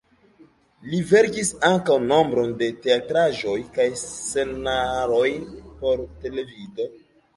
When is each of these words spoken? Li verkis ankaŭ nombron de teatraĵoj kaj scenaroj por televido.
Li 0.91 1.01
verkis 1.09 1.51
ankaŭ 1.67 1.97
nombron 2.05 2.49
de 2.61 2.69
teatraĵoj 2.85 3.55
kaj 3.77 3.87
scenaroj 4.07 5.29
por 5.83 6.03
televido. 6.25 6.89